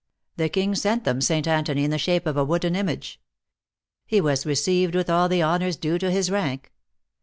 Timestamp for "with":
4.95-5.11